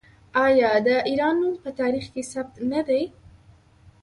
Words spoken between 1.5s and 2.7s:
په تاریخ کې ثبت